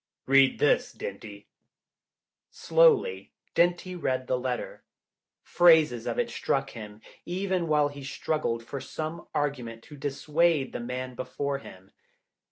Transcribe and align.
Read 0.25 0.57
this, 0.57 0.91
Dinty." 0.95 1.45
Slowly 2.49 3.33
Dinty 3.53 3.95
read 3.95 4.25
the 4.25 4.35
letter. 4.35 4.83
Phrases 5.43 6.07
of 6.07 6.17
it 6.17 6.31
struck 6.31 6.71
him, 6.71 7.01
even 7.23 7.67
while 7.67 7.89
he 7.89 8.03
struggled 8.03 8.63
for 8.63 8.81
some 8.81 9.27
argument 9.35 9.83
to 9.83 9.95
dissuade 9.95 10.73
the 10.73 10.79
man 10.79 11.13
before 11.13 11.59
him. 11.59 11.91